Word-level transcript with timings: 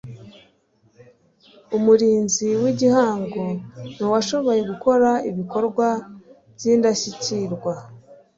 iumurinzi 1.73 2.47
wigihango 2.61 3.43
nuwashoboye 3.97 4.61
gukora 4.71 5.09
ibikorwa 5.29 5.87
byindashyikirwa 6.55 7.73